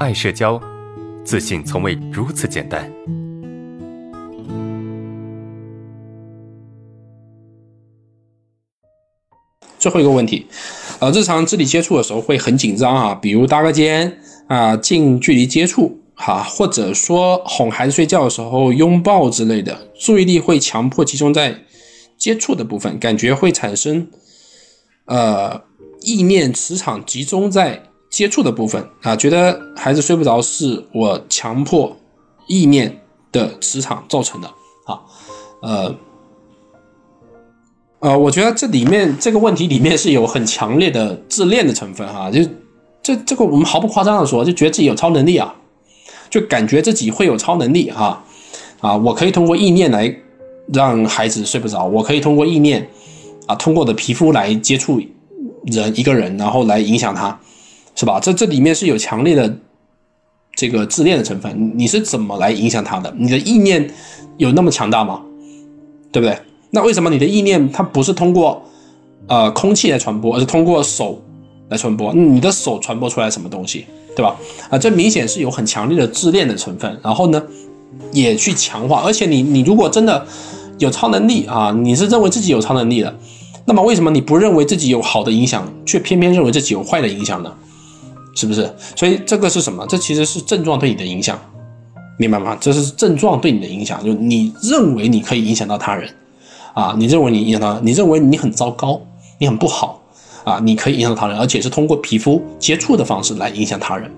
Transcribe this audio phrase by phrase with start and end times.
[0.00, 0.60] 爱社交，
[1.24, 2.90] 自信从未如此简单。
[9.78, 10.46] 最后一个问题，
[10.98, 14.18] 呃，日常肢体接触的时候会很紧张啊，比如搭个肩
[14.48, 21.56] 啊，近距离接触哈，或者说哄孩子睡觉的时候拥抱之类的，注意力会强迫集中在
[22.18, 24.08] 接触的部分，感觉会产生
[25.04, 25.62] 呃
[26.00, 27.80] 意念磁场集中在
[28.14, 31.96] 接触的部分啊，觉得孩子睡不着是我强迫
[32.46, 33.00] 意念
[33.32, 34.46] 的磁场造成的
[34.86, 35.00] 啊，
[35.60, 35.94] 呃。
[37.98, 42.40] 呃，我觉得这里面这个问题里面是有很强烈的自恋的成分哈，就
[43.02, 45.52] 这这个我们毫不夸张的说，就觉得自己有超能力啊，
[46.28, 48.22] 就感觉自己会有超能力哈，
[48.80, 50.14] 啊，我可以通过意念来
[50.72, 52.86] 让孩子睡不着，我可以通过意念
[53.46, 55.00] 啊，通过我的皮肤来接触
[55.64, 57.40] 人一个人，然后来影响他，
[57.94, 58.18] 是吧？
[58.20, 59.56] 这这里面是有强烈的
[60.56, 63.12] 这个自恋的成分，你是怎么来影响他的？
[63.16, 63.88] 你的意念
[64.36, 65.20] 有那么强大吗？
[66.12, 66.38] 对不对？
[66.70, 68.62] 那为什么你的意念它不是通过，
[69.28, 71.22] 呃，空气来传播，而是通过手
[71.68, 72.12] 来传播？
[72.14, 74.36] 你的手传播出来什么东西，对吧？
[74.70, 76.98] 啊，这明显是有很强烈的自恋的成分。
[77.02, 77.42] 然后呢，
[78.12, 79.02] 也去强化。
[79.04, 80.26] 而且你你如果真的
[80.78, 83.16] 有超能力啊，你是认为自己有超能力的，
[83.66, 87.52] 那么为什么你不认为自己有好的影响，却偏偏认为自己有坏的影响呢？
[88.36, 88.72] 是不是？
[88.96, 89.86] 所以这个是什么？
[89.86, 91.38] 这其实是症状对你的影响，
[92.18, 92.56] 明白吗？
[92.60, 96.08] 这是症状对你的影响，就你认为你可以影响到他人。
[96.74, 99.00] 啊，你认为你影响到，你认为你很糟糕，
[99.38, 100.02] 你很不好，
[100.42, 104.10] 啊，你可以影响到他人，而且是通过皮肤接触的方式来影响他人，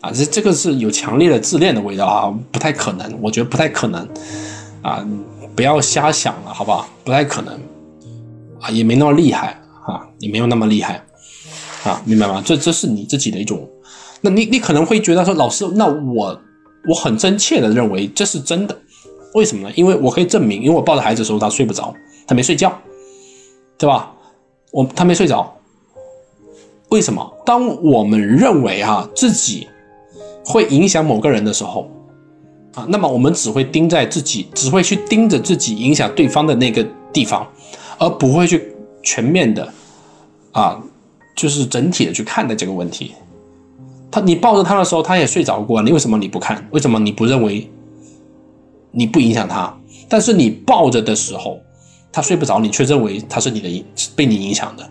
[0.00, 4.08] 啊，这这个是有强烈的自恋的味道啊，不太可能，我觉得不太可能，
[4.82, 5.06] 啊，
[5.54, 6.88] 不要瞎想了，好不好？
[7.04, 7.54] 不太可能，
[8.60, 11.00] 啊，也没那么厉害，啊，也没有那么厉害，
[11.84, 12.42] 啊，明白吗？
[12.44, 13.68] 这这是你自己的一种，
[14.20, 16.40] 那你你可能会觉得说，老师，那我
[16.88, 18.78] 我很真切的认为这是真的。
[19.34, 19.74] 为什么呢？
[19.74, 21.94] 因为我可以证明，因为我抱着孩子的时候，他睡不着，
[22.26, 22.72] 他没睡觉，
[23.78, 24.12] 对吧？
[24.70, 25.54] 我他没睡着，
[26.90, 27.32] 为什么？
[27.44, 29.66] 当我们认为哈自己
[30.44, 31.90] 会影响某个人的时候，
[32.74, 37.46] 啊，那么我们只会盯在自己，只会去盯着自己影响对方的那个地方，
[37.98, 39.72] 而不会去全面的，
[40.52, 40.78] 啊，
[41.34, 43.12] 就是整体的去看待这个问题。
[44.10, 46.66] 他你抱着他的时候，他也睡着过，你为什么你不看？
[46.70, 47.68] 为什么你不认为？
[48.90, 49.74] 你不影响他，
[50.06, 51.58] 但是你抱着的时候，
[52.12, 53.84] 他睡不着，你却认为他是你的
[54.14, 54.86] 被你影响的，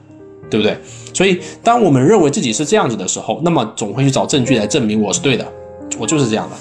[0.50, 0.76] 对不对？
[1.14, 5.48] 所以，当我们认为自己是这样子的时候，那么总会去找证据来证明我是对的，
[6.00, 6.56] 我就是这样的，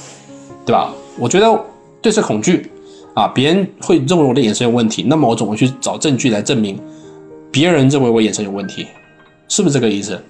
[0.67, 0.93] 对吧？
[1.19, 1.65] 我觉得
[2.03, 2.71] 对视恐惧
[3.15, 6.79] 啊，别人会认为我的眼神有问题，那么我总会去找证据来证明
[7.51, 8.87] 别人认为我眼神有问题，
[9.51, 10.23] 是不是这个意思？